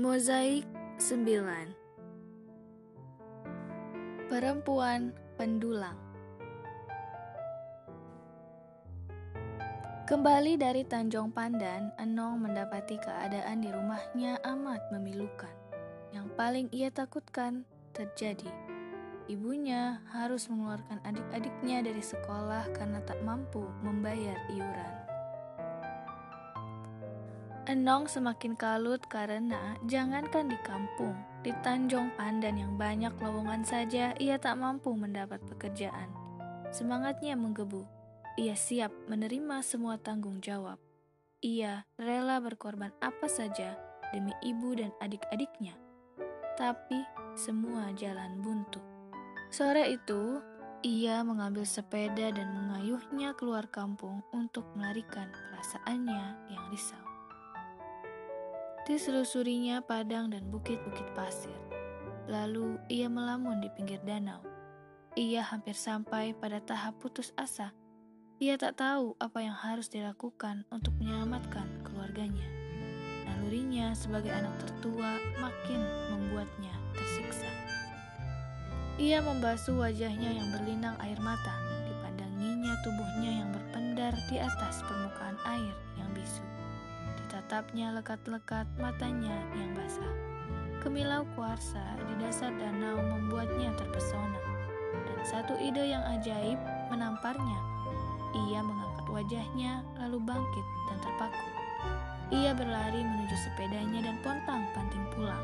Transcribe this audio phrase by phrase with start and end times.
[0.00, 0.64] Mozaik
[0.96, 1.28] 9
[4.32, 6.00] Perempuan Pendulang
[10.08, 15.52] Kembali dari Tanjung Pandan, Enong mendapati keadaan di rumahnya amat memilukan.
[16.16, 18.48] Yang paling ia takutkan terjadi.
[19.28, 24.99] Ibunya harus mengeluarkan adik-adiknya dari sekolah karena tak mampu membayar iuran.
[27.70, 31.14] Enong semakin kalut karena jangankan di kampung,
[31.46, 36.10] di Tanjung Pandan yang banyak lowongan saja ia tak mampu mendapat pekerjaan.
[36.74, 37.86] Semangatnya menggebu.
[38.42, 40.82] Ia siap menerima semua tanggung jawab.
[41.46, 43.78] Ia rela berkorban apa saja
[44.10, 45.78] demi ibu dan adik-adiknya.
[46.58, 47.06] Tapi
[47.38, 48.82] semua jalan buntu.
[49.54, 50.42] Sore itu,
[50.82, 57.09] ia mengambil sepeda dan mengayuhnya keluar kampung untuk melarikan perasaannya yang risau.
[58.90, 61.54] Diselusurinya padang dan bukit-bukit pasir.
[62.26, 64.42] Lalu ia melamun di pinggir danau.
[65.14, 67.70] Ia hampir sampai pada tahap putus asa.
[68.42, 72.42] Ia tak tahu apa yang harus dilakukan untuk menyelamatkan keluarganya.
[73.30, 77.46] Nalurinya sebagai anak tertua makin membuatnya tersiksa.
[78.98, 85.78] Ia membasuh wajahnya yang berlinang air mata, dipandanginya tubuhnya yang berpendar di atas permukaan air
[85.94, 86.59] yang bisu.
[87.50, 90.14] Tatapnya lekat-lekat matanya yang basah.
[90.86, 94.38] Kemilau kuarsa di dasar danau membuatnya terpesona.
[94.94, 96.54] Dan satu ide yang ajaib
[96.94, 97.58] menamparnya.
[98.38, 101.46] Ia mengangkat wajahnya lalu bangkit dan terpaku.
[102.38, 105.42] Ia berlari menuju sepedanya dan pontang panting pulang.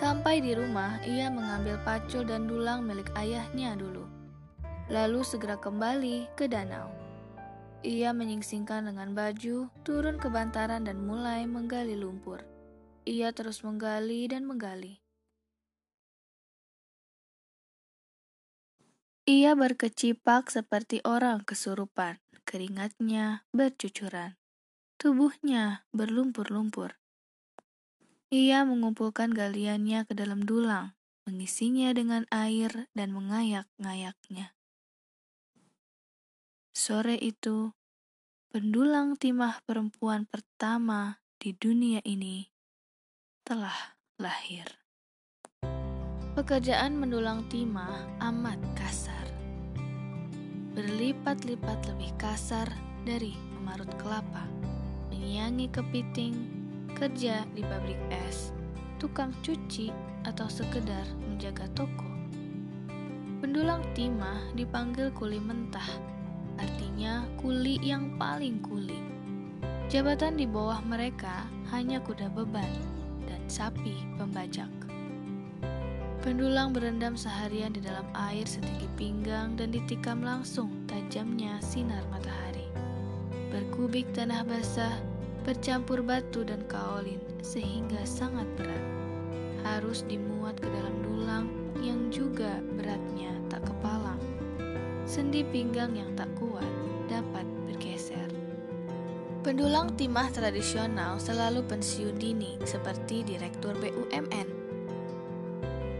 [0.00, 4.08] Sampai di rumah, ia mengambil pacul dan dulang milik ayahnya dulu.
[4.88, 7.03] Lalu segera kembali ke danau.
[7.84, 12.40] Ia menyingsingkan dengan baju, turun ke bantaran dan mulai menggali lumpur.
[13.04, 15.04] Ia terus menggali dan menggali.
[19.28, 22.24] Ia berkecipak seperti orang kesurupan.
[22.48, 24.40] Keringatnya bercucuran.
[24.96, 26.96] Tubuhnya berlumpur-lumpur.
[28.32, 30.96] Ia mengumpulkan galiannya ke dalam dulang,
[31.28, 34.56] mengisinya dengan air dan mengayak-ngayaknya.
[36.74, 37.70] Sore itu,
[38.54, 42.46] pendulang timah perempuan pertama di dunia ini
[43.42, 44.62] telah lahir.
[46.38, 49.26] Pekerjaan mendulang timah amat kasar.
[50.70, 52.70] Berlipat-lipat lebih kasar
[53.02, 54.46] dari memarut kelapa,
[55.10, 56.38] menyiangi kepiting,
[56.94, 57.98] kerja di pabrik
[58.30, 58.54] es,
[59.02, 59.90] tukang cuci,
[60.30, 62.06] atau sekedar menjaga toko.
[63.42, 66.13] Pendulang timah dipanggil kuli mentah
[66.58, 68.98] artinya kuli yang paling kuli.
[69.92, 72.70] Jabatan di bawah mereka hanya kuda beban
[73.28, 74.70] dan sapi pembajak.
[76.24, 82.64] Pendulang berendam seharian di dalam air setinggi pinggang dan ditikam langsung tajamnya sinar matahari.
[83.52, 84.96] Berkubik tanah basah,
[85.44, 88.84] bercampur batu dan kaolin sehingga sangat berat.
[89.68, 91.46] Harus dimuat ke dalam dulang
[91.84, 94.33] yang juga beratnya tak kepalang
[95.14, 96.66] sendi pinggang yang tak kuat
[97.06, 98.26] dapat bergeser.
[99.46, 104.48] Pendulang timah tradisional selalu pensiun dini seperti direktur BUMN.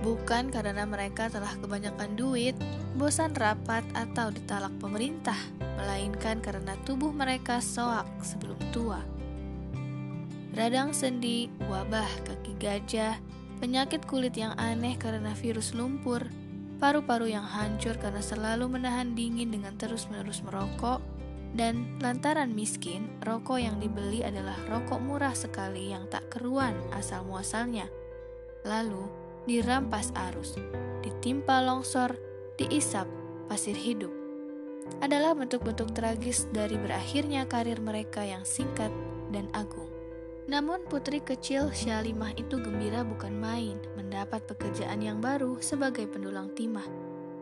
[0.00, 2.56] Bukan karena mereka telah kebanyakan duit,
[2.96, 9.04] bosan rapat atau ditalak pemerintah, melainkan karena tubuh mereka soak sebelum tua.
[10.56, 13.20] Radang sendi, wabah kaki gajah,
[13.60, 16.24] penyakit kulit yang aneh karena virus lumpur,
[16.82, 20.98] paru-paru yang hancur karena selalu menahan dingin dengan terus-menerus merokok,
[21.54, 27.86] dan lantaran miskin, rokok yang dibeli adalah rokok murah sekali yang tak keruan asal muasalnya.
[28.66, 29.06] Lalu
[29.46, 30.58] dirampas arus,
[31.06, 32.18] ditimpa longsor,
[32.58, 33.06] diisap
[33.46, 34.10] pasir hidup.
[34.98, 38.90] Adalah bentuk-bentuk tragis dari berakhirnya karir mereka yang singkat
[39.30, 40.01] dan agung.
[40.50, 46.86] Namun putri kecil Syalimah itu gembira bukan main mendapat pekerjaan yang baru sebagai pendulang timah.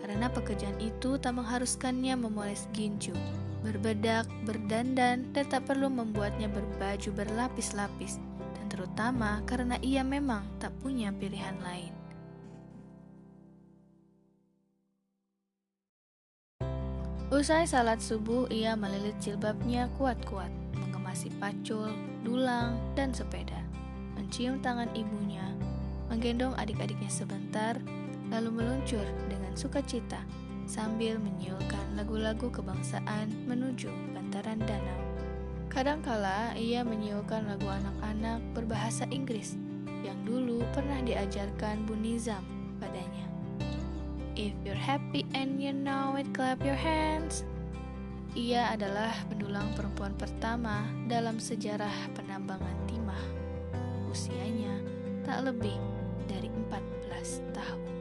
[0.00, 3.12] Karena pekerjaan itu tak mengharuskannya memoles ginju,
[3.60, 8.16] berbedak, berdandan, dan tak perlu membuatnya berbaju berlapis-lapis,
[8.56, 11.92] dan terutama karena ia memang tak punya pilihan lain.
[17.26, 21.90] Usai salat subuh, ia melilit jilbabnya kuat-kuat, mengemasi pacul,
[22.26, 23.62] dulang, dan sepeda.
[24.18, 25.46] Mencium tangan ibunya,
[26.10, 27.78] menggendong adik-adiknya sebentar,
[28.34, 30.18] lalu meluncur dengan sukacita
[30.66, 35.00] sambil menyiulkan lagu-lagu kebangsaan menuju bantaran danau.
[35.70, 39.54] Kadangkala ia menyiulkan lagu anak-anak berbahasa Inggris
[40.02, 42.42] yang dulu pernah diajarkan Bu Nizam
[42.82, 43.26] padanya.
[44.36, 47.46] If you're happy and you know it, clap your hands.
[48.36, 53.24] Ia adalah pendulang perempuan pertama dalam sejarah penambangan timah.
[54.12, 54.76] Usianya
[55.24, 55.72] tak lebih
[56.28, 57.95] dari 14 tahun.